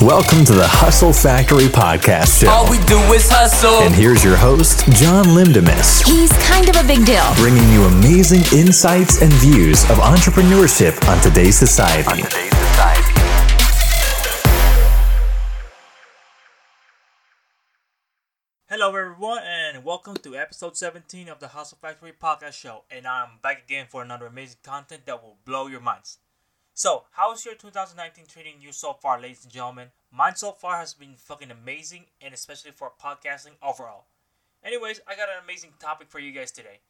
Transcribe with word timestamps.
Welcome 0.00 0.44
to 0.44 0.52
the 0.52 0.66
Hustle 0.66 1.12
Factory 1.12 1.64
Podcast 1.72 2.42
Show. 2.42 2.50
All 2.50 2.70
we 2.70 2.76
do 2.84 2.98
is 3.14 3.30
hustle. 3.30 3.80
And 3.80 3.94
here's 3.94 4.22
your 4.22 4.36
host, 4.36 4.84
John 4.92 5.24
Lindemis, 5.26 6.04
He's 6.04 6.30
kind 6.46 6.68
of 6.68 6.76
a 6.76 6.84
big 6.86 7.06
deal. 7.06 7.24
bringing 7.36 7.66
you 7.72 7.82
amazing 7.84 8.42
insights 8.58 9.22
and 9.22 9.32
views 9.34 9.84
of 9.84 9.96
entrepreneurship 9.98 11.00
on 11.08 11.18
today's 11.22 11.56
society. 11.56 12.22
Hello, 18.68 18.88
everyone, 18.88 19.38
and 19.44 19.84
welcome 19.84 20.16
to 20.16 20.36
episode 20.36 20.76
17 20.76 21.28
of 21.28 21.38
the 21.38 21.48
Hustle 21.48 21.78
Factory 21.80 22.12
Podcast 22.12 22.54
Show. 22.54 22.82
And 22.90 23.06
I'm 23.06 23.38
back 23.42 23.62
again 23.64 23.86
for 23.88 24.02
another 24.02 24.26
amazing 24.26 24.58
content 24.62 25.06
that 25.06 25.22
will 25.22 25.38
blow 25.44 25.68
your 25.68 25.80
minds. 25.80 26.18
So, 26.78 27.04
how 27.12 27.32
is 27.32 27.42
your 27.46 27.54
2019 27.54 28.26
treating 28.26 28.60
you 28.60 28.70
so 28.70 28.92
far, 28.92 29.18
ladies 29.18 29.44
and 29.44 29.50
gentlemen? 29.50 29.92
Mine 30.12 30.36
so 30.36 30.52
far 30.52 30.76
has 30.76 30.92
been 30.92 31.14
fucking 31.16 31.50
amazing, 31.50 32.04
and 32.20 32.34
especially 32.34 32.70
for 32.70 32.92
podcasting 33.02 33.56
overall. 33.62 34.04
Anyways, 34.62 35.00
I 35.08 35.16
got 35.16 35.30
an 35.30 35.42
amazing 35.42 35.72
topic 35.78 36.08
for 36.10 36.18
you 36.18 36.32
guys 36.32 36.52
today. 36.52 36.80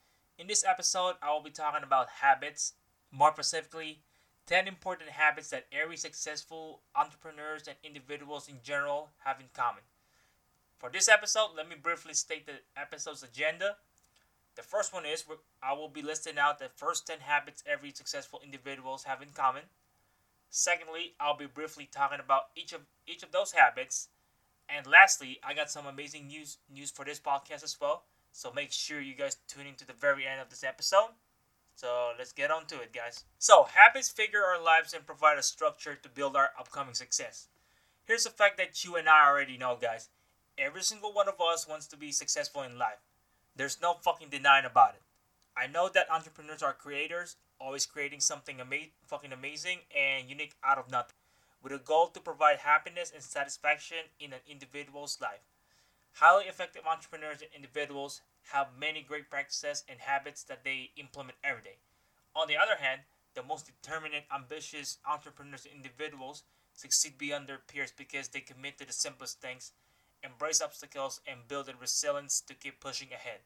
In 0.40 0.48
this 0.48 0.64
episode, 0.64 1.14
I 1.22 1.32
will 1.32 1.40
be 1.40 1.50
talking 1.50 1.84
about 1.84 2.08
habits, 2.20 2.72
more 3.12 3.30
specifically, 3.32 4.00
10 4.48 4.66
important 4.66 5.10
habits 5.10 5.50
that 5.50 5.66
every 5.70 5.96
successful 5.96 6.80
entrepreneurs 6.96 7.68
and 7.68 7.76
individuals 7.84 8.48
in 8.48 8.56
general 8.64 9.10
have 9.24 9.38
in 9.38 9.46
common. 9.54 9.84
For 10.80 10.90
this 10.90 11.08
episode, 11.08 11.50
let 11.56 11.68
me 11.68 11.76
briefly 11.80 12.14
state 12.14 12.46
the 12.46 12.58
episode's 12.76 13.22
agenda. 13.22 13.76
The 14.56 14.62
first 14.62 14.92
one 14.92 15.04
is 15.04 15.24
I 15.62 15.74
will 15.74 15.88
be 15.88 16.02
listing 16.02 16.38
out 16.38 16.58
the 16.58 16.70
first 16.74 17.06
10 17.06 17.20
habits 17.20 17.62
every 17.66 17.92
successful 17.92 18.40
individuals 18.42 19.04
have 19.04 19.20
in 19.20 19.28
common. 19.30 19.64
Secondly, 20.48 21.14
I'll 21.20 21.36
be 21.36 21.46
briefly 21.46 21.88
talking 21.92 22.20
about 22.20 22.48
each 22.56 22.72
of 22.72 22.80
each 23.06 23.22
of 23.22 23.32
those 23.32 23.52
habits. 23.52 24.08
And 24.68 24.86
lastly, 24.86 25.38
I 25.44 25.52
got 25.54 25.70
some 25.70 25.86
amazing 25.86 26.26
news 26.28 26.58
news 26.72 26.90
for 26.90 27.04
this 27.04 27.20
podcast 27.20 27.62
as 27.62 27.76
well. 27.78 28.04
So 28.32 28.50
make 28.50 28.72
sure 28.72 29.00
you 29.00 29.14
guys 29.14 29.36
tune 29.46 29.66
in 29.66 29.74
to 29.76 29.86
the 29.86 29.92
very 29.92 30.26
end 30.26 30.40
of 30.40 30.48
this 30.48 30.64
episode. 30.64 31.10
So 31.74 32.12
let's 32.18 32.32
get 32.32 32.50
on 32.50 32.64
to 32.66 32.80
it, 32.80 32.92
guys. 32.94 33.24
So 33.38 33.64
habits 33.64 34.08
figure 34.08 34.42
our 34.42 34.60
lives 34.60 34.94
and 34.94 35.04
provide 35.06 35.38
a 35.38 35.42
structure 35.42 35.94
to 35.94 36.08
build 36.08 36.34
our 36.34 36.50
upcoming 36.58 36.94
success. 36.94 37.48
Here's 38.06 38.24
a 38.24 38.30
fact 38.30 38.56
that 38.56 38.82
you 38.84 38.96
and 38.96 39.08
I 39.08 39.28
already 39.28 39.58
know, 39.58 39.76
guys. 39.80 40.08
Every 40.56 40.82
single 40.82 41.12
one 41.12 41.28
of 41.28 41.40
us 41.40 41.68
wants 41.68 41.86
to 41.88 41.96
be 41.98 42.12
successful 42.12 42.62
in 42.62 42.78
life. 42.78 43.00
There's 43.56 43.80
no 43.80 43.94
fucking 43.94 44.28
denying 44.28 44.66
about 44.66 44.94
it. 44.94 45.02
I 45.56 45.66
know 45.66 45.88
that 45.88 46.10
entrepreneurs 46.10 46.62
are 46.62 46.74
creators, 46.74 47.36
always 47.58 47.86
creating 47.86 48.20
something 48.20 48.60
ama- 48.60 48.92
fucking 49.06 49.32
amazing 49.32 49.78
and 49.96 50.28
unique 50.28 50.56
out 50.62 50.76
of 50.76 50.90
nothing, 50.90 51.16
with 51.62 51.72
a 51.72 51.78
goal 51.78 52.08
to 52.08 52.20
provide 52.20 52.58
happiness 52.58 53.10
and 53.14 53.22
satisfaction 53.22 54.12
in 54.20 54.34
an 54.34 54.40
individual's 54.46 55.18
life. 55.22 55.40
Highly 56.12 56.44
effective 56.44 56.82
entrepreneurs 56.86 57.40
and 57.40 57.50
individuals 57.54 58.20
have 58.52 58.76
many 58.78 59.02
great 59.02 59.30
practices 59.30 59.84
and 59.88 60.00
habits 60.00 60.42
that 60.44 60.62
they 60.62 60.90
implement 60.96 61.38
every 61.42 61.62
day. 61.62 61.78
On 62.34 62.48
the 62.48 62.56
other 62.58 62.76
hand, 62.76 63.02
the 63.34 63.42
most 63.42 63.66
determined 63.66 64.14
ambitious 64.34 64.98
entrepreneurs 65.10 65.64
and 65.64 65.74
individuals 65.74 66.44
succeed 66.74 67.16
beyond 67.16 67.48
their 67.48 67.58
peers 67.58 67.92
because 67.96 68.28
they 68.28 68.40
commit 68.40 68.76
to 68.78 68.86
the 68.86 68.92
simplest 68.92 69.40
things, 69.40 69.72
embrace 70.22 70.60
obstacles, 70.60 71.20
and 71.26 71.48
build 71.48 71.66
the 71.66 71.74
resilience 71.74 72.40
to 72.40 72.54
keep 72.54 72.80
pushing 72.80 73.12
ahead. 73.12 73.40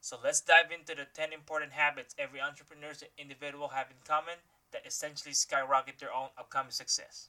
So 0.00 0.18
let's 0.22 0.40
dive 0.40 0.70
into 0.70 0.94
the 0.94 1.06
10 1.12 1.32
important 1.32 1.72
habits 1.72 2.14
every 2.18 2.40
entrepreneur 2.40 2.90
and 2.90 3.08
individual 3.16 3.68
have 3.68 3.90
in 3.90 3.96
common 4.06 4.36
that 4.72 4.86
essentially 4.86 5.32
skyrocket 5.32 5.98
their 5.98 6.12
own 6.12 6.28
upcoming 6.36 6.72
success. 6.72 7.28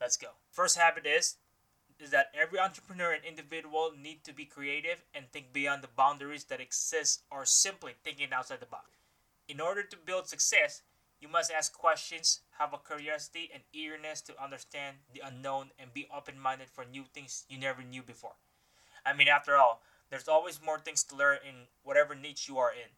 Let's 0.00 0.16
go. 0.16 0.28
First 0.50 0.78
habit 0.78 1.06
is 1.06 1.36
is 2.00 2.10
that 2.10 2.30
every 2.34 2.58
entrepreneur 2.58 3.12
and 3.12 3.24
individual 3.24 3.92
need 3.96 4.24
to 4.24 4.32
be 4.32 4.44
creative 4.44 5.04
and 5.14 5.30
think 5.30 5.52
beyond 5.52 5.82
the 5.82 5.88
boundaries 5.96 6.44
that 6.44 6.60
exist 6.60 7.22
or 7.30 7.44
simply 7.44 7.92
thinking 8.02 8.32
outside 8.32 8.60
the 8.60 8.66
box. 8.66 8.90
In 9.48 9.60
order 9.60 9.82
to 9.82 9.96
build 9.96 10.26
success, 10.26 10.82
you 11.24 11.30
must 11.30 11.50
ask 11.50 11.72
questions, 11.72 12.40
have 12.58 12.74
a 12.74 12.78
curiosity 12.78 13.48
and 13.52 13.62
eagerness 13.72 14.20
to 14.20 14.42
understand 14.42 14.98
the 15.14 15.22
unknown, 15.24 15.70
and 15.78 15.94
be 15.94 16.06
open 16.14 16.38
minded 16.38 16.68
for 16.68 16.84
new 16.84 17.04
things 17.14 17.46
you 17.48 17.58
never 17.58 17.82
knew 17.82 18.02
before. 18.02 18.36
I 19.06 19.14
mean, 19.14 19.28
after 19.28 19.56
all, 19.56 19.80
there's 20.10 20.28
always 20.28 20.60
more 20.62 20.78
things 20.78 21.02
to 21.04 21.16
learn 21.16 21.38
in 21.48 21.54
whatever 21.82 22.14
niche 22.14 22.46
you 22.46 22.58
are 22.58 22.70
in. 22.70 22.92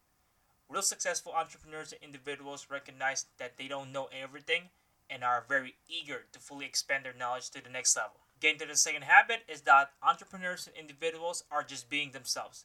Real 0.68 0.82
successful 0.82 1.34
entrepreneurs 1.34 1.92
and 1.92 2.02
individuals 2.02 2.66
recognize 2.68 3.26
that 3.38 3.56
they 3.56 3.68
don't 3.68 3.92
know 3.92 4.08
everything 4.10 4.70
and 5.08 5.22
are 5.22 5.44
very 5.48 5.76
eager 5.88 6.24
to 6.32 6.40
fully 6.40 6.66
expand 6.66 7.04
their 7.04 7.14
knowledge 7.16 7.50
to 7.50 7.62
the 7.62 7.70
next 7.70 7.96
level. 7.96 8.18
Getting 8.40 8.58
to 8.58 8.66
the 8.66 8.76
second 8.76 9.02
habit 9.02 9.44
is 9.48 9.60
that 9.62 9.92
entrepreneurs 10.02 10.66
and 10.66 10.74
individuals 10.76 11.44
are 11.52 11.62
just 11.62 11.88
being 11.88 12.10
themselves. 12.10 12.64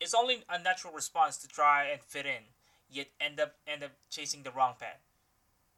It's 0.00 0.12
only 0.12 0.42
a 0.50 0.58
natural 0.60 0.92
response 0.92 1.36
to 1.36 1.46
try 1.46 1.84
and 1.84 2.00
fit 2.02 2.26
in, 2.26 2.50
yet 2.90 3.08
end 3.20 3.40
up 3.40 3.54
end 3.66 3.82
up 3.82 3.92
chasing 4.10 4.42
the 4.42 4.50
wrong 4.50 4.74
path. 4.78 5.00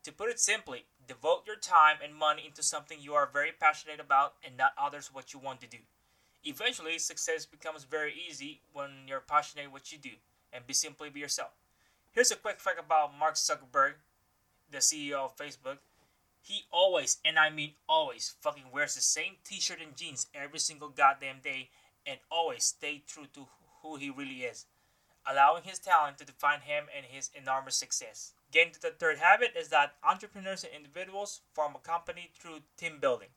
To 0.05 0.13
put 0.13 0.31
it 0.31 0.41
simply, 0.41 0.87
devote 1.07 1.43
your 1.47 1.57
time 1.57 1.97
and 2.03 2.15
money 2.15 2.45
into 2.47 2.63
something 2.63 2.99
you 3.01 3.15
are 3.15 3.29
very 3.31 3.53
passionate 3.53 4.01
about 4.01 4.35
and 4.45 4.57
not 4.57 4.73
others 4.79 5.11
what 5.13 5.35
you 5.35 5.39
want 5.39 5.61
to 5.61 5.67
do. 5.67 5.79
Eventually, 6.45 6.99
success 6.99 7.45
becomes 7.45 7.85
very 7.85 8.15
easy 8.15 8.63
when 8.73 8.91
you're 9.07 9.21
passionate 9.21 9.71
what 9.71 9.93
you 9.93 9.99
do 9.99 10.17
and 10.53 10.67
be 10.67 10.73
simply 10.73 11.11
be 11.11 11.21
yourself. 11.21 11.51
Here's 12.13 12.31
a 12.31 12.37
quick 12.37 12.61
fact 12.61 12.81
about 12.81 13.17
Mark 13.19 13.35
Zuckerberg, 13.35 13.95
the 14.71 14.79
CEO 14.79 15.25
of 15.25 15.37
Facebook. 15.37 15.79
He 16.43 16.63
always, 16.73 17.19
and 17.25 17.39
I 17.39 17.51
mean 17.51 17.73
always, 17.87 18.35
fucking 18.41 18.73
wears 18.73 18.95
the 18.95 19.03
same 19.03 19.35
t-shirt 19.45 19.81
and 19.83 19.95
jeans 19.95 20.29
every 20.35 20.59
single 20.59 20.89
goddamn 20.89 21.41
day 21.45 21.69
and 22.07 22.19
always 22.31 22.65
stay 22.65 23.03
true 23.07 23.27
to 23.35 23.47
who 23.83 23.97
he 23.97 24.11
really 24.11 24.43
is, 24.43 24.67
allowing 25.31 25.63
his 25.63 25.79
talent 25.79 26.19
to 26.19 26.25
define 26.25 26.61
him 26.61 26.85
and 26.97 27.07
his 27.07 27.31
enormous 27.35 27.77
success. 27.77 28.33
Getting 28.51 28.73
to 28.73 28.83
the 28.83 28.91
third 28.91 29.19
habit 29.19 29.53
is 29.57 29.69
that 29.69 29.95
entrepreneurs 30.03 30.65
and 30.65 30.73
individuals 30.75 31.43
form 31.55 31.75
a 31.77 31.79
company 31.79 32.31
through 32.35 32.61
team 32.77 32.99
building. 33.01 33.29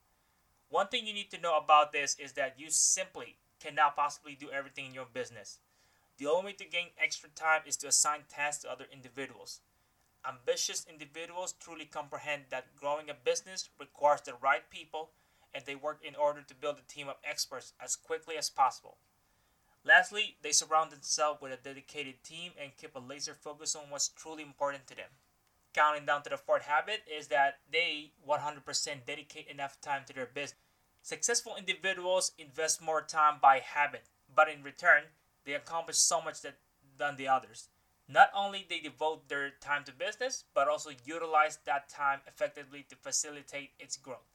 One 0.70 0.88
thing 0.88 1.06
you 1.06 1.14
need 1.14 1.30
to 1.32 1.40
know 1.40 1.56
about 1.58 1.92
this 1.92 2.18
is 2.18 2.34
that 2.34 2.56
you 2.58 2.72
simply 2.72 3.38
cannot 3.60 3.96
possibly 3.96 4.36
do 4.36 4.50
everything 4.50 4.88
in 4.88 4.94
your 4.94 5.06
business. 5.06 5.60
The 6.18 6.26
only 6.26 6.46
way 6.46 6.54
to 6.54 6.66
gain 6.66 6.88
extra 7.02 7.30
time 7.30 7.62
is 7.68 7.78
to 7.78 7.88
assign 7.88 8.22
tasks 8.28 8.64
to 8.64 8.72
other 8.72 8.86
individuals. 8.92 9.62
Ambitious 10.28 10.86
individuals 10.90 11.54
truly 11.60 11.86
comprehend 11.86 12.44
that 12.50 12.76
growing 12.76 13.10
a 13.10 13.14
business 13.14 13.70
requires 13.80 14.22
the 14.22 14.34
right 14.42 14.68
people 14.70 15.12
and 15.54 15.64
they 15.66 15.76
work 15.76 16.00
in 16.04 16.16
order 16.16 16.42
to 16.42 16.56
build 16.56 16.78
a 16.80 16.92
team 16.92 17.08
of 17.08 17.18
experts 17.24 17.74
as 17.80 17.96
quickly 17.96 18.36
as 18.38 18.50
possible. 18.50 18.98
Lastly, 19.86 20.38
they 20.42 20.52
surround 20.52 20.92
themselves 20.92 21.42
with 21.42 21.52
a 21.52 21.58
dedicated 21.58 22.24
team 22.24 22.54
and 22.62 22.76
keep 22.78 22.96
a 22.96 23.00
laser 23.00 23.34
focus 23.34 23.76
on 23.76 23.90
what's 23.90 24.08
truly 24.08 24.42
important 24.42 24.88
to 24.88 24.96
them. 24.96 25.10
Counting 25.74 26.06
down 26.06 26.24
to 26.24 26.30
the 26.30 26.38
fourth 26.38 26.64
habit 26.64 27.02
is 27.08 27.28
that 27.28 27.60
they 27.72 28.12
100% 28.28 29.06
dedicate 29.06 29.48
enough 29.48 29.82
time 29.82 30.04
to 30.08 30.14
their 30.14 30.26
business. 30.26 30.60
Successful 31.02 31.56
individuals 31.58 32.32
invest 32.38 32.82
more 32.82 33.02
time 33.02 33.40
by 33.42 33.60
habit, 33.60 34.04
but 34.34 34.48
in 34.48 34.64
return, 34.64 35.04
they 35.46 35.54
accomplish 35.54 35.98
so 35.98 36.22
much 36.22 36.42
that 36.42 36.56
than 36.98 37.18
the 37.18 37.28
others. 37.28 37.70
Not 38.08 38.30
only 38.36 38.66
they 38.68 38.80
devote 38.80 39.28
their 39.28 39.50
time 39.50 39.84
to 39.86 39.92
business, 39.92 40.46
but 40.54 40.68
also 40.68 40.92
utilize 41.06 41.58
that 41.66 41.90
time 41.90 42.22
effectively 42.28 42.86
to 42.90 42.96
facilitate 42.96 43.72
its 43.80 43.98
growth. 43.98 44.30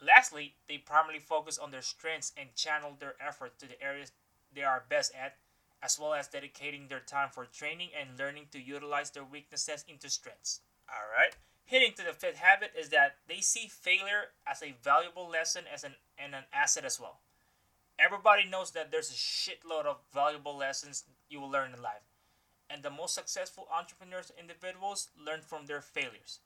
Lastly, 0.00 0.54
they 0.68 0.78
primarily 0.78 1.18
focus 1.18 1.58
on 1.58 1.70
their 1.70 1.82
strengths 1.82 2.32
and 2.36 2.54
channel 2.54 2.96
their 2.98 3.14
effort 3.20 3.58
to 3.58 3.66
the 3.66 3.82
areas 3.82 4.12
they 4.54 4.62
are 4.62 4.84
best 4.88 5.12
at, 5.14 5.36
as 5.82 5.98
well 5.98 6.14
as 6.14 6.28
dedicating 6.28 6.88
their 6.88 7.00
time 7.00 7.28
for 7.30 7.44
training 7.44 7.90
and 7.98 8.18
learning 8.18 8.46
to 8.52 8.60
utilize 8.60 9.10
their 9.10 9.24
weaknesses 9.24 9.84
into 9.88 10.08
strengths. 10.08 10.60
Alright? 10.88 11.36
Hitting 11.64 11.92
to 11.96 12.04
the 12.04 12.12
fifth 12.12 12.36
habit 12.36 12.72
is 12.78 12.90
that 12.90 13.16
they 13.28 13.40
see 13.40 13.68
failure 13.68 14.32
as 14.46 14.62
a 14.62 14.74
valuable 14.82 15.28
lesson 15.28 15.64
as 15.72 15.84
an, 15.84 15.94
and 16.18 16.34
an 16.34 16.44
asset 16.52 16.84
as 16.84 17.00
well. 17.00 17.20
Everybody 17.98 18.44
knows 18.48 18.72
that 18.72 18.90
there's 18.90 19.10
a 19.10 19.14
shitload 19.14 19.86
of 19.86 19.98
valuable 20.12 20.56
lessons 20.56 21.04
you 21.28 21.40
will 21.40 21.50
learn 21.50 21.72
in 21.72 21.82
life. 21.82 22.02
And 22.68 22.82
the 22.82 22.90
most 22.90 23.14
successful 23.14 23.68
entrepreneurs 23.72 24.32
individuals 24.38 25.08
learn 25.18 25.40
from 25.42 25.66
their 25.66 25.80
failures. 25.80 26.40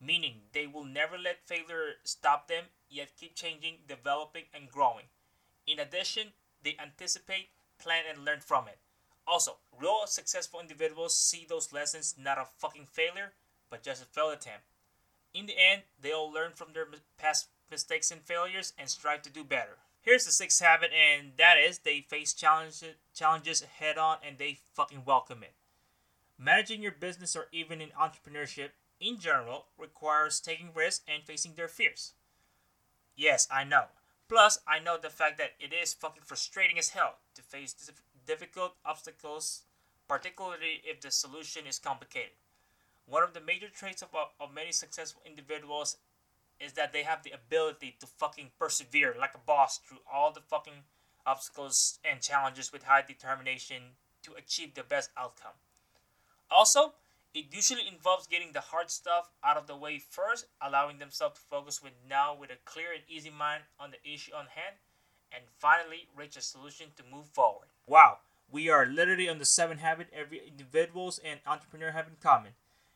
Meaning 0.00 0.42
they 0.52 0.66
will 0.66 0.84
never 0.84 1.18
let 1.18 1.46
failure 1.46 1.94
stop 2.04 2.48
them, 2.48 2.64
yet 2.88 3.16
keep 3.18 3.34
changing, 3.34 3.78
developing, 3.88 4.44
and 4.52 4.70
growing. 4.70 5.06
In 5.66 5.78
addition, 5.78 6.28
they 6.64 6.76
anticipate, 6.80 7.50
plan, 7.78 8.04
and 8.08 8.24
learn 8.24 8.40
from 8.40 8.66
it. 8.66 8.78
Also, 9.26 9.56
real 9.78 10.02
successful 10.06 10.60
individuals 10.60 11.16
see 11.16 11.46
those 11.48 11.72
lessons 11.72 12.14
not 12.18 12.38
a 12.38 12.46
fucking 12.58 12.86
failure, 12.86 13.32
but 13.70 13.82
just 13.82 14.02
a 14.02 14.06
failed 14.06 14.32
attempt. 14.32 14.64
In 15.32 15.46
the 15.46 15.58
end, 15.58 15.82
they 16.00 16.12
all 16.12 16.32
learn 16.32 16.52
from 16.52 16.72
their 16.72 16.86
past 17.18 17.48
mistakes 17.70 18.10
and 18.10 18.20
failures 18.22 18.72
and 18.78 18.88
strive 18.88 19.22
to 19.22 19.30
do 19.30 19.44
better. 19.44 19.78
Here's 20.02 20.26
the 20.26 20.32
sixth 20.32 20.60
habit, 20.60 20.90
and 20.92 21.32
that 21.38 21.56
is 21.56 21.78
they 21.78 22.02
face 22.02 22.34
challenges 22.34 22.84
challenges 23.14 23.62
head 23.62 23.96
on 23.96 24.18
and 24.22 24.36
they 24.36 24.58
fucking 24.74 25.04
welcome 25.06 25.42
it. 25.42 25.54
Managing 26.38 26.82
your 26.82 26.92
business 26.92 27.34
or 27.34 27.46
even 27.52 27.80
in 27.80 27.88
entrepreneurship 27.90 28.70
in 29.00 29.18
general 29.18 29.66
requires 29.78 30.40
taking 30.40 30.70
risks 30.74 31.04
and 31.08 31.22
facing 31.24 31.54
their 31.54 31.68
fears. 31.68 32.12
Yes, 33.16 33.48
I 33.50 33.64
know. 33.64 33.86
Plus, 34.28 34.58
I 34.66 34.78
know 34.78 34.96
the 34.96 35.10
fact 35.10 35.38
that 35.38 35.52
it 35.60 35.72
is 35.72 35.92
fucking 35.92 36.22
frustrating 36.24 36.78
as 36.78 36.90
hell 36.90 37.16
to 37.34 37.42
face 37.42 37.74
difficult 38.26 38.74
obstacles, 38.84 39.62
particularly 40.08 40.80
if 40.84 41.00
the 41.00 41.10
solution 41.10 41.66
is 41.66 41.78
complicated. 41.78 42.32
One 43.06 43.22
of 43.22 43.34
the 43.34 43.40
major 43.40 43.68
traits 43.68 44.02
of, 44.02 44.08
of 44.40 44.54
many 44.54 44.72
successful 44.72 45.22
individuals 45.26 45.98
is 46.58 46.72
that 46.72 46.92
they 46.92 47.02
have 47.02 47.22
the 47.22 47.32
ability 47.32 47.96
to 48.00 48.06
fucking 48.06 48.52
persevere 48.58 49.14
like 49.18 49.34
a 49.34 49.46
boss 49.46 49.78
through 49.78 49.98
all 50.10 50.32
the 50.32 50.40
fucking 50.40 50.84
obstacles 51.26 51.98
and 52.04 52.20
challenges 52.20 52.72
with 52.72 52.84
high 52.84 53.02
determination 53.02 53.82
to 54.22 54.32
achieve 54.34 54.74
the 54.74 54.82
best 54.82 55.10
outcome. 55.16 55.52
Also, 56.50 56.94
it 57.34 57.46
usually 57.52 57.88
involves 57.88 58.28
getting 58.28 58.52
the 58.52 58.60
hard 58.60 58.90
stuff 58.90 59.28
out 59.42 59.56
of 59.56 59.66
the 59.66 59.76
way 59.76 59.98
first, 59.98 60.46
allowing 60.62 60.98
themselves 60.98 61.40
to 61.40 61.46
focus 61.50 61.82
with 61.82 61.92
now 62.08 62.34
with 62.34 62.50
a 62.50 62.56
clear 62.64 62.92
and 62.92 63.02
easy 63.08 63.30
mind 63.30 63.64
on 63.78 63.90
the 63.90 64.14
issue 64.14 64.32
on 64.32 64.46
hand, 64.54 64.76
and 65.32 65.42
finally 65.58 66.08
reach 66.16 66.36
a 66.36 66.40
solution 66.40 66.86
to 66.96 67.02
move 67.12 67.26
forward. 67.26 67.66
Wow, 67.88 68.18
we 68.50 68.70
are 68.70 68.86
literally 68.86 69.28
on 69.28 69.38
the 69.38 69.44
seven 69.44 69.78
habit 69.78 70.06
every 70.12 70.46
individuals 70.46 71.18
and 71.24 71.40
entrepreneur 71.44 71.90
have 71.90 72.06
in 72.06 72.14
common, 72.22 72.52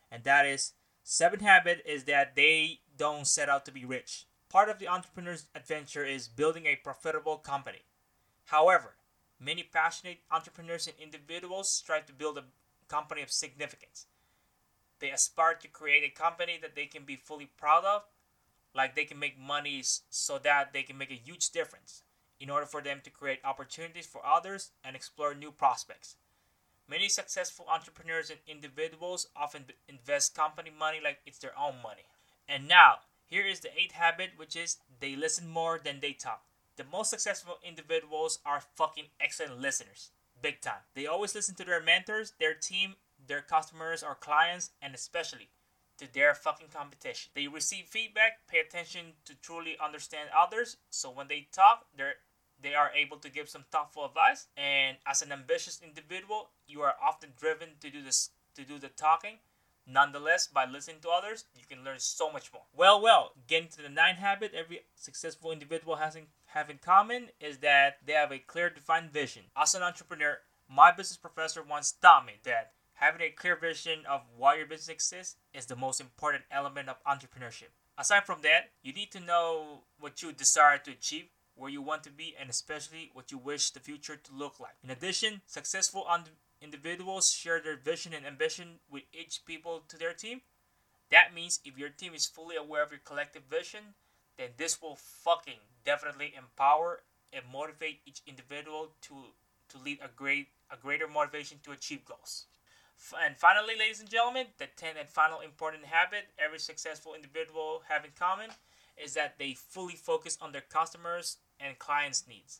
and 0.09 0.23
that 0.23 0.45
is 0.45 0.71
seven 1.03 1.41
habit 1.41 1.83
is 1.85 2.05
that 2.05 2.35
they 2.35 2.79
don't 2.97 3.27
set 3.27 3.49
out 3.49 3.65
to 3.65 3.73
be 3.73 3.83
rich. 3.83 4.25
Part 4.47 4.69
of 4.69 4.79
the 4.79 4.87
entrepreneur's 4.87 5.45
adventure 5.53 6.05
is 6.05 6.29
building 6.29 6.65
a 6.65 6.77
profitable 6.77 7.37
company. 7.37 7.79
However, 8.45 8.95
many 9.37 9.63
passionate 9.63 10.19
entrepreneurs 10.31 10.87
and 10.87 10.95
individuals 10.97 11.69
strive 11.69 12.05
to 12.05 12.13
build 12.13 12.37
a 12.37 12.45
company 12.87 13.21
of 13.21 13.31
significance. 13.31 14.07
They 14.99 15.11
aspire 15.11 15.55
to 15.55 15.67
create 15.67 16.03
a 16.03 16.09
company 16.09 16.57
that 16.61 16.75
they 16.75 16.85
can 16.85 17.03
be 17.03 17.15
fully 17.15 17.49
proud 17.57 17.85
of, 17.85 18.03
like 18.75 18.95
they 18.95 19.05
can 19.05 19.19
make 19.19 19.39
money 19.39 19.81
so 19.83 20.37
that 20.39 20.73
they 20.73 20.83
can 20.83 20.97
make 20.97 21.11
a 21.11 21.15
huge 21.15 21.49
difference 21.51 22.03
in 22.39 22.49
order 22.49 22.65
for 22.65 22.81
them 22.81 23.01
to 23.03 23.09
create 23.09 23.39
opportunities 23.43 24.05
for 24.05 24.25
others 24.25 24.71
and 24.83 24.95
explore 24.95 25.33
new 25.33 25.51
prospects. 25.51 26.15
Many 26.89 27.09
successful 27.09 27.65
entrepreneurs 27.71 28.29
and 28.29 28.39
individuals 28.47 29.27
often 29.35 29.65
invest 29.87 30.35
company 30.35 30.71
money 30.77 30.99
like 31.03 31.19
it's 31.25 31.37
their 31.37 31.57
own 31.57 31.75
money. 31.83 32.05
And 32.47 32.67
now, 32.67 32.99
here 33.27 33.45
is 33.45 33.59
the 33.59 33.77
eighth 33.77 33.91
habit, 33.91 34.31
which 34.37 34.55
is 34.55 34.77
they 34.99 35.15
listen 35.15 35.47
more 35.47 35.79
than 35.83 35.99
they 35.99 36.13
talk. 36.13 36.43
The 36.77 36.83
most 36.91 37.11
successful 37.11 37.59
individuals 37.63 38.39
are 38.45 38.63
fucking 38.75 39.05
excellent 39.21 39.59
listeners. 39.59 40.09
Big 40.41 40.61
time. 40.61 40.81
They 40.95 41.05
always 41.05 41.35
listen 41.35 41.53
to 41.55 41.65
their 41.65 41.83
mentors, 41.83 42.33
their 42.39 42.53
team, 42.53 42.95
their 43.29 43.41
customers 43.41 44.03
or 44.03 44.15
clients, 44.15 44.71
and 44.81 44.93
especially 44.93 45.47
to 45.97 46.11
their 46.13 46.33
fucking 46.33 46.67
competition. 46.73 47.31
They 47.33 47.47
receive 47.47 47.85
feedback, 47.85 48.47
pay 48.47 48.59
attention 48.59 49.13
to 49.25 49.35
truly 49.35 49.77
understand 49.81 50.29
others, 50.37 50.77
so 50.89 51.09
when 51.09 51.29
they 51.29 51.47
talk, 51.53 51.85
they're 51.95 52.15
they 52.61 52.75
are 52.75 52.91
able 52.93 53.15
to 53.15 53.29
give 53.29 53.47
some 53.47 53.63
thoughtful 53.71 54.03
advice. 54.03 54.47
And 54.57 54.97
as 55.07 55.21
an 55.21 55.31
ambitious 55.31 55.79
individual, 55.81 56.49
you 56.67 56.81
are 56.81 56.95
often 57.01 57.29
driven 57.39 57.69
to 57.79 57.89
do 57.89 58.01
this 58.03 58.31
to 58.55 58.65
do 58.65 58.77
the 58.79 58.89
talking. 58.89 59.37
Nonetheless, 59.87 60.47
by 60.47 60.65
listening 60.65 60.97
to 61.01 61.09
others, 61.09 61.45
you 61.55 61.63
can 61.67 61.83
learn 61.83 61.99
so 61.99 62.31
much 62.31 62.53
more. 62.53 62.63
Well, 62.75 63.01
well, 63.01 63.31
getting 63.47 63.69
to 63.69 63.81
the 63.81 63.89
ninth 63.89 64.19
habit 64.19 64.53
every 64.53 64.81
successful 64.95 65.51
individual 65.51 65.95
has 65.95 66.15
in, 66.15 66.27
have 66.47 66.69
in 66.69 66.77
common 66.77 67.29
is 67.39 67.59
that 67.59 67.97
they 68.05 68.13
have 68.13 68.31
a 68.31 68.39
clear, 68.39 68.69
defined 68.69 69.11
vision. 69.11 69.43
As 69.57 69.73
an 69.73 69.81
entrepreneur, 69.81 70.39
my 70.69 70.91
business 70.91 71.17
professor 71.17 71.63
once 71.63 71.91
taught 71.91 72.25
me 72.25 72.33
that 72.43 72.73
having 72.99 73.21
a 73.21 73.29
clear 73.29 73.55
vision 73.55 73.99
of 74.09 74.21
why 74.35 74.57
your 74.57 74.65
business 74.65 74.89
exists 74.89 75.37
is 75.53 75.65
the 75.65 75.75
most 75.75 76.01
important 76.01 76.43
element 76.51 76.89
of 76.89 77.01
entrepreneurship. 77.05 77.71
Aside 77.97 78.25
from 78.25 78.41
that, 78.41 78.71
you 78.83 78.91
need 78.91 79.11
to 79.11 79.21
know 79.21 79.83
what 79.99 80.21
you 80.21 80.33
desire 80.33 80.77
to 80.79 80.91
achieve, 80.91 81.29
where 81.55 81.69
you 81.69 81.81
want 81.81 82.03
to 82.03 82.11
be, 82.11 82.35
and 82.39 82.49
especially 82.49 83.09
what 83.13 83.31
you 83.31 83.37
wish 83.37 83.71
the 83.71 83.79
future 83.79 84.17
to 84.17 84.33
look 84.33 84.59
like. 84.59 84.75
In 84.83 84.89
addition, 84.89 85.41
successful 85.45 86.05
individuals 86.61 87.31
share 87.31 87.61
their 87.61 87.77
vision 87.77 88.13
and 88.13 88.25
ambition 88.25 88.79
with 88.91 89.03
each 89.13 89.45
people 89.45 89.81
to 89.87 89.97
their 89.97 90.13
team. 90.13 90.41
That 91.09 91.33
means 91.33 91.61
if 91.63 91.77
your 91.77 91.89
team 91.89 92.13
is 92.13 92.25
fully 92.25 92.57
aware 92.57 92.83
of 92.83 92.91
your 92.91 93.01
collective 93.03 93.43
vision, 93.49 93.95
then 94.37 94.49
this 94.57 94.81
will 94.81 94.95
fucking 94.95 95.59
definitely 95.85 96.33
empower 96.37 97.03
and 97.31 97.43
motivate 97.51 98.01
each 98.05 98.21
individual 98.27 98.89
to 99.03 99.15
to 99.69 99.77
lead 99.77 99.99
a 100.03 100.09
great 100.13 100.47
a 100.71 100.77
greater 100.77 101.07
motivation 101.07 101.59
to 101.63 101.71
achieve 101.71 102.03
goals. 102.05 102.45
And 103.25 103.37
finally, 103.37 103.75
ladies 103.77 103.99
and 103.99 104.09
gentlemen, 104.09 104.47
the 104.57 104.65
10th 104.65 104.99
and 104.99 105.09
final 105.09 105.39
important 105.39 105.85
habit 105.85 106.25
every 106.37 106.59
successful 106.59 107.13
individual 107.13 107.83
have 107.87 108.03
in 108.03 108.11
common 108.17 108.49
is 109.01 109.13
that 109.13 109.37
they 109.39 109.53
fully 109.53 109.95
focus 109.95 110.37
on 110.41 110.51
their 110.51 110.61
customers 110.61 111.37
and 111.59 111.79
clients' 111.79 112.27
needs. 112.27 112.59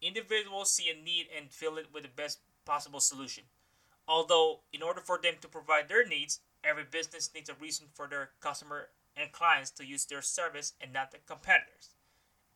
Individuals 0.00 0.72
see 0.72 0.90
a 0.90 1.04
need 1.04 1.26
and 1.36 1.50
fill 1.50 1.78
it 1.78 1.86
with 1.92 2.02
the 2.02 2.08
best 2.08 2.40
possible 2.64 3.00
solution. 3.00 3.44
Although, 4.08 4.60
in 4.72 4.82
order 4.82 5.00
for 5.00 5.18
them 5.22 5.34
to 5.40 5.48
provide 5.48 5.88
their 5.88 6.04
needs, 6.04 6.40
every 6.64 6.84
business 6.84 7.30
needs 7.32 7.48
a 7.48 7.54
reason 7.54 7.86
for 7.94 8.08
their 8.08 8.30
customer 8.40 8.88
and 9.16 9.30
clients 9.30 9.70
to 9.70 9.86
use 9.86 10.04
their 10.04 10.22
service 10.22 10.72
and 10.80 10.92
not 10.92 11.12
the 11.12 11.18
competitors. 11.26 11.90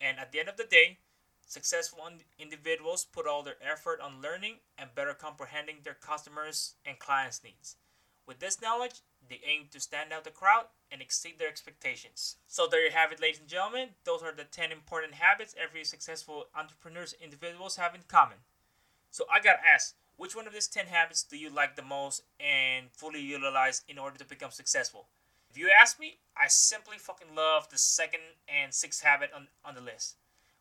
And 0.01 0.19
at 0.19 0.33
the 0.33 0.41
end 0.41 0.49
of 0.49 0.57
the 0.57 0.65
day, 0.65 0.99
successful 1.47 2.01
individuals 2.39 3.05
put 3.05 3.27
all 3.27 3.43
their 3.43 3.57
effort 3.63 4.01
on 4.01 4.21
learning 4.21 4.57
and 4.77 4.95
better 4.95 5.15
comprehending 5.15 5.77
their 5.83 5.95
customers 5.95 6.75
and 6.85 6.99
clients' 6.99 7.43
needs. 7.43 7.77
With 8.27 8.41
this 8.41 8.61
knowledge, 8.61 9.03
they 9.29 9.41
aim 9.47 9.69
to 9.71 9.81
stand 9.81 10.13
out 10.13 10.25
the 10.25 10.31
crowd 10.31 10.67
and 10.91 11.01
exceed 11.01 11.39
their 11.39 11.49
expectations. 11.49 12.37
So 12.49 12.67
there 12.67 12.85
you 12.85 12.91
have 12.91 13.13
it, 13.13 13.21
ladies 13.21 13.41
and 13.41 13.49
gentlemen. 13.49 13.91
Those 14.05 14.23
are 14.23 14.33
the 14.33 14.45
10 14.45 14.73
important 14.73 15.15
habits 15.15 15.55
every 15.61 15.85
successful 15.85 16.47
entrepreneurs 16.55 17.15
individuals 17.23 17.77
have 17.77 17.95
in 17.95 18.03
common. 18.09 18.39
So 19.11 19.25
I 19.33 19.41
gotta 19.41 19.65
ask, 19.65 19.95
which 20.17 20.35
one 20.35 20.47
of 20.47 20.53
these 20.53 20.67
10 20.67 20.87
habits 20.87 21.23
do 21.23 21.37
you 21.37 21.51
like 21.51 21.77
the 21.77 21.83
most 21.83 22.23
and 22.41 22.91
fully 22.91 23.21
utilize 23.21 23.83
in 23.89 23.99
order 23.99 24.19
to 24.19 24.25
become 24.25 24.51
successful? 24.51 25.07
If 25.51 25.59
you 25.59 25.71
ask 25.71 26.01
me, 26.01 26.19
I 26.37 26.49
simply 26.49 26.99
fucking 26.99 27.35
love 27.35 27.69
the 27.71 27.79
second 27.79 28.21
and 28.49 28.75
sixth 28.75 29.03
habit 29.03 29.31
on, 29.35 29.49
on 29.65 29.75
the 29.75 29.81
list, 29.81 30.17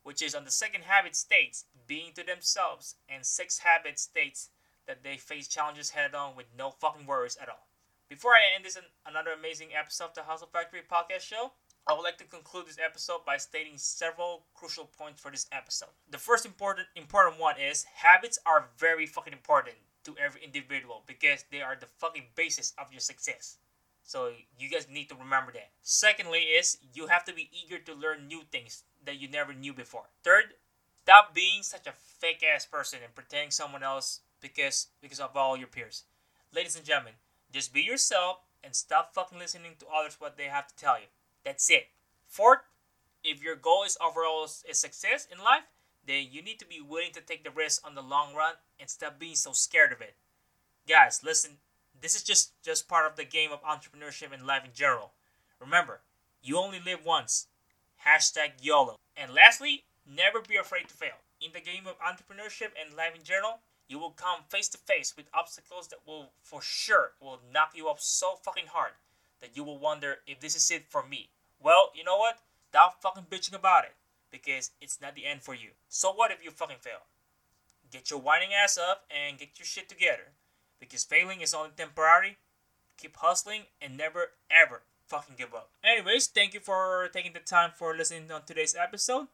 which 0.05 0.21
is 0.21 0.35
on 0.35 0.45
the 0.45 0.51
second 0.51 0.83
habit 0.83 1.15
states 1.15 1.65
being 1.87 2.13
to 2.13 2.23
themselves, 2.23 2.93
and 3.09 3.25
sixth 3.25 3.61
habit 3.63 3.97
states 3.97 4.49
that 4.87 5.03
they 5.03 5.17
face 5.17 5.47
challenges 5.47 5.89
head 5.89 6.13
on 6.13 6.35
with 6.35 6.45
no 6.55 6.69
fucking 6.69 7.07
worries 7.07 7.35
at 7.41 7.49
all. 7.49 7.67
Before 8.07 8.33
I 8.33 8.53
end 8.55 8.63
this 8.63 8.77
another 9.07 9.31
amazing 9.31 9.69
episode 9.73 10.05
of 10.05 10.13
the 10.13 10.21
Hustle 10.21 10.47
Factory 10.53 10.81
podcast 10.87 11.21
show, 11.21 11.53
I 11.87 11.93
would 11.93 12.03
like 12.03 12.19
to 12.19 12.23
conclude 12.23 12.67
this 12.67 12.77
episode 12.77 13.25
by 13.25 13.37
stating 13.37 13.79
several 13.79 14.45
crucial 14.53 14.85
points 14.85 15.19
for 15.19 15.31
this 15.31 15.47
episode. 15.51 15.89
The 16.11 16.19
first 16.19 16.45
important 16.45 16.87
important 16.95 17.41
one 17.41 17.59
is 17.59 17.83
habits 17.85 18.37
are 18.45 18.69
very 18.77 19.07
fucking 19.07 19.33
important 19.33 19.77
to 20.03 20.15
every 20.23 20.43
individual 20.43 21.01
because 21.07 21.45
they 21.51 21.63
are 21.63 21.75
the 21.75 21.89
fucking 21.97 22.25
basis 22.35 22.73
of 22.77 22.91
your 22.91 23.01
success. 23.01 23.57
So 24.03 24.29
you 24.59 24.69
guys 24.69 24.87
need 24.87 25.09
to 25.09 25.15
remember 25.15 25.51
that. 25.53 25.71
Secondly 25.81 26.41
is 26.41 26.77
you 26.93 27.07
have 27.07 27.25
to 27.25 27.33
be 27.33 27.49
eager 27.51 27.79
to 27.79 27.93
learn 27.95 28.27
new 28.27 28.43
things 28.51 28.83
that 29.05 29.19
you 29.19 29.27
never 29.27 29.53
knew 29.53 29.73
before. 29.73 30.09
Third, 30.23 30.55
stop 31.03 31.33
being 31.33 31.63
such 31.63 31.87
a 31.87 31.93
fake 31.93 32.43
ass 32.43 32.65
person 32.65 32.99
and 33.03 33.15
pretending 33.15 33.51
someone 33.51 33.83
else 33.83 34.21
because 34.41 34.87
because 35.01 35.19
of 35.19 35.35
all 35.35 35.57
your 35.57 35.67
peers. 35.67 36.03
Ladies 36.53 36.75
and 36.75 36.85
gentlemen, 36.85 37.13
just 37.51 37.73
be 37.73 37.81
yourself 37.81 38.37
and 38.63 38.75
stop 38.75 39.13
fucking 39.13 39.39
listening 39.39 39.73
to 39.79 39.85
others 39.87 40.17
what 40.19 40.37
they 40.37 40.45
have 40.45 40.67
to 40.67 40.75
tell 40.75 40.97
you. 40.99 41.07
That's 41.43 41.69
it. 41.69 41.87
Fourth, 42.27 42.61
if 43.23 43.43
your 43.43 43.55
goal 43.55 43.83
is 43.83 43.97
overall 44.03 44.47
a 44.69 44.73
success 44.73 45.27
in 45.31 45.43
life, 45.43 45.63
then 46.05 46.27
you 46.31 46.41
need 46.41 46.59
to 46.59 46.65
be 46.65 46.81
willing 46.81 47.11
to 47.13 47.21
take 47.21 47.43
the 47.43 47.49
risk 47.49 47.85
on 47.85 47.95
the 47.95 48.01
long 48.01 48.35
run 48.35 48.53
and 48.79 48.89
stop 48.89 49.19
being 49.19 49.35
so 49.35 49.51
scared 49.51 49.91
of 49.91 50.01
it. 50.01 50.15
Guys, 50.87 51.21
listen, 51.23 51.57
this 51.99 52.15
is 52.15 52.23
just 52.23 52.61
just 52.61 52.87
part 52.87 53.09
of 53.09 53.15
the 53.15 53.25
game 53.25 53.51
of 53.51 53.63
entrepreneurship 53.63 54.33
and 54.33 54.45
life 54.45 54.63
in 54.65 54.71
general. 54.73 55.11
Remember, 55.59 56.01
you 56.43 56.57
only 56.57 56.79
live 56.79 57.05
once. 57.05 57.47
Hashtag 58.05 58.51
YOLO. 58.61 58.97
And 59.17 59.33
lastly, 59.33 59.83
never 60.05 60.41
be 60.41 60.55
afraid 60.55 60.87
to 60.89 60.93
fail. 60.93 61.17
In 61.41 61.51
the 61.53 61.59
game 61.59 61.87
of 61.87 61.99
entrepreneurship 61.99 62.69
and 62.79 62.95
life 62.95 63.15
in 63.15 63.23
general, 63.23 63.59
you 63.87 63.99
will 63.99 64.11
come 64.11 64.41
face 64.47 64.67
to 64.69 64.77
face 64.77 65.15
with 65.17 65.25
obstacles 65.33 65.87
that 65.87 65.99
will 66.05 66.29
for 66.41 66.61
sure 66.61 67.11
will 67.19 67.39
knock 67.51 67.71
you 67.75 67.87
up 67.87 67.99
so 67.99 68.35
fucking 68.41 68.67
hard 68.67 68.91
that 69.41 69.55
you 69.55 69.63
will 69.63 69.77
wonder 69.77 70.17
if 70.27 70.39
this 70.39 70.55
is 70.55 70.69
it 70.71 70.85
for 70.89 71.05
me. 71.05 71.29
Well, 71.61 71.91
you 71.95 72.03
know 72.03 72.17
what? 72.17 72.39
Stop 72.69 73.01
fucking 73.01 73.27
bitching 73.31 73.55
about 73.55 73.85
it 73.85 73.93
because 74.31 74.71
it's 74.81 74.99
not 75.01 75.15
the 75.15 75.25
end 75.25 75.41
for 75.41 75.53
you. 75.53 75.69
So 75.87 76.11
what 76.11 76.31
if 76.31 76.43
you 76.43 76.51
fucking 76.51 76.77
fail? 76.81 77.05
Get 77.91 78.11
your 78.11 78.19
whining 78.19 78.49
ass 78.53 78.77
up 78.77 79.05
and 79.09 79.37
get 79.37 79.57
your 79.57 79.65
shit 79.65 79.87
together 79.87 80.33
because 80.79 81.03
failing 81.03 81.41
is 81.41 81.53
only 81.53 81.69
temporary. 81.75 82.37
Keep 82.97 83.17
hustling 83.17 83.63
and 83.81 83.97
never 83.97 84.31
ever 84.51 84.81
fucking 85.07 85.35
give 85.37 85.53
up. 85.53 85.69
Anyways, 85.83 86.27
thank 86.27 86.53
you 86.53 86.59
for 86.59 87.09
taking 87.13 87.33
the 87.33 87.39
time 87.39 87.71
for 87.75 87.95
listening 87.95 88.31
on 88.31 88.43
today's 88.45 88.75
episode. 88.75 89.27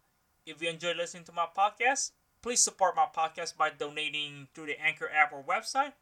If 0.45 0.61
you 0.61 0.69
enjoyed 0.69 0.97
listening 0.97 1.23
to 1.25 1.31
my 1.31 1.45
podcast, 1.55 2.11
please 2.41 2.63
support 2.63 2.95
my 2.95 3.05
podcast 3.15 3.57
by 3.57 3.69
donating 3.69 4.47
through 4.53 4.67
the 4.67 4.81
Anchor 4.81 5.09
app 5.13 5.31
or 5.31 5.43
website. 5.43 5.93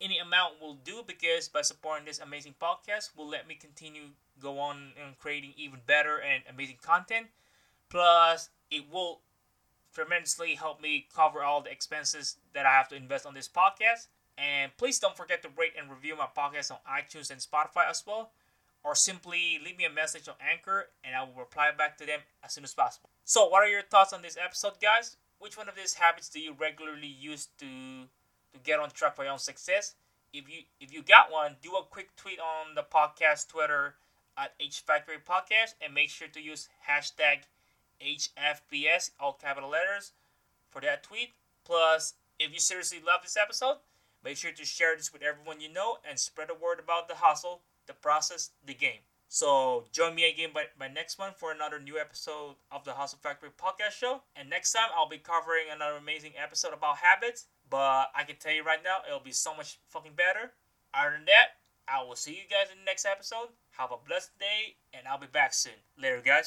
Any 0.00 0.18
amount 0.18 0.60
will 0.60 0.74
do 0.74 1.02
because 1.06 1.48
by 1.48 1.62
supporting 1.62 2.06
this 2.06 2.18
amazing 2.18 2.54
podcast 2.60 3.16
will 3.16 3.28
let 3.28 3.48
me 3.48 3.54
continue 3.54 4.10
go 4.40 4.58
on 4.58 4.92
and 5.02 5.18
creating 5.18 5.54
even 5.56 5.80
better 5.86 6.18
and 6.20 6.42
amazing 6.50 6.76
content. 6.82 7.26
Plus, 7.88 8.50
it 8.70 8.84
will 8.90 9.20
tremendously 9.94 10.54
help 10.54 10.80
me 10.80 11.06
cover 11.14 11.42
all 11.42 11.62
the 11.62 11.70
expenses 11.70 12.36
that 12.52 12.66
I 12.66 12.72
have 12.72 12.88
to 12.88 12.96
invest 12.96 13.24
on 13.24 13.34
this 13.34 13.48
podcast. 13.48 14.08
And 14.36 14.76
please 14.76 14.98
don't 14.98 15.16
forget 15.16 15.42
to 15.42 15.48
rate 15.56 15.72
and 15.78 15.90
review 15.90 16.16
my 16.16 16.26
podcast 16.36 16.70
on 16.70 16.78
iTunes 16.86 17.30
and 17.30 17.40
Spotify 17.40 17.88
as 17.88 18.02
well. 18.06 18.30
Or 18.86 18.94
simply 18.94 19.58
leave 19.64 19.76
me 19.76 19.84
a 19.84 19.90
message 19.90 20.28
on 20.28 20.36
Anchor 20.40 20.86
and 21.02 21.16
I 21.16 21.24
will 21.24 21.34
reply 21.36 21.72
back 21.76 21.98
to 21.98 22.06
them 22.06 22.20
as 22.44 22.52
soon 22.52 22.62
as 22.62 22.72
possible. 22.72 23.10
So, 23.24 23.48
what 23.48 23.64
are 23.64 23.68
your 23.68 23.82
thoughts 23.82 24.12
on 24.12 24.22
this 24.22 24.38
episode, 24.40 24.74
guys? 24.80 25.16
Which 25.40 25.56
one 25.56 25.68
of 25.68 25.74
these 25.74 25.94
habits 25.94 26.28
do 26.28 26.38
you 26.38 26.54
regularly 26.56 27.08
use 27.08 27.48
to 27.58 27.66
to 28.52 28.58
get 28.62 28.78
on 28.78 28.90
track 28.90 29.16
for 29.16 29.24
your 29.24 29.32
own 29.32 29.40
success? 29.40 29.96
If 30.32 30.48
you 30.48 30.60
if 30.78 30.92
you 30.92 31.02
got 31.02 31.32
one, 31.32 31.56
do 31.62 31.72
a 31.72 31.82
quick 31.82 32.14
tweet 32.14 32.38
on 32.38 32.76
the 32.76 32.84
podcast 32.84 33.48
Twitter 33.48 33.96
at 34.38 34.52
H 34.60 34.84
Factory 34.86 35.16
Podcast 35.18 35.74
and 35.82 35.92
make 35.92 36.08
sure 36.08 36.28
to 36.28 36.40
use 36.40 36.68
hashtag 36.88 37.40
HFPS, 38.00 39.10
all 39.18 39.32
capital 39.32 39.70
letters, 39.70 40.12
for 40.70 40.80
that 40.82 41.02
tweet. 41.02 41.30
Plus, 41.64 42.14
if 42.38 42.52
you 42.52 42.60
seriously 42.60 42.98
love 43.04 43.22
this 43.24 43.36
episode, 43.36 43.78
make 44.22 44.36
sure 44.36 44.52
to 44.52 44.64
share 44.64 44.94
this 44.96 45.12
with 45.12 45.22
everyone 45.22 45.60
you 45.60 45.72
know 45.72 45.98
and 46.08 46.20
spread 46.20 46.48
the 46.48 46.54
word 46.54 46.78
about 46.78 47.08
the 47.08 47.16
hustle, 47.16 47.62
the 47.86 47.94
process, 47.94 48.50
the 48.64 48.74
game. 48.74 49.00
So 49.28 49.84
join 49.92 50.14
me 50.14 50.28
again 50.30 50.50
by, 50.54 50.64
by 50.78 50.88
next 50.88 51.18
month 51.18 51.36
for 51.36 51.50
another 51.52 51.80
new 51.80 51.98
episode 51.98 52.54
of 52.70 52.84
the 52.84 52.92
Hustle 52.92 53.18
Factory 53.22 53.50
podcast 53.50 53.92
show. 53.92 54.22
And 54.36 54.48
next 54.48 54.72
time 54.72 54.88
I'll 54.96 55.08
be 55.08 55.18
covering 55.18 55.66
another 55.72 55.96
amazing 55.96 56.32
episode 56.40 56.72
about 56.72 56.98
habits. 56.98 57.46
But 57.68 58.10
I 58.14 58.22
can 58.26 58.36
tell 58.36 58.52
you 58.52 58.62
right 58.62 58.82
now, 58.84 58.98
it'll 59.06 59.20
be 59.20 59.32
so 59.32 59.54
much 59.54 59.78
fucking 59.88 60.12
better. 60.16 60.52
Other 60.94 61.12
than 61.16 61.24
that, 61.26 61.58
I 61.88 62.02
will 62.02 62.16
see 62.16 62.32
you 62.32 62.46
guys 62.48 62.70
in 62.70 62.78
the 62.78 62.84
next 62.84 63.04
episode. 63.04 63.48
Have 63.78 63.90
a 63.92 63.96
blessed 64.06 64.38
day, 64.38 64.76
and 64.94 65.06
I'll 65.06 65.18
be 65.18 65.26
back 65.26 65.54
soon. 65.54 65.78
Later, 66.00 66.22
guys. 66.24 66.44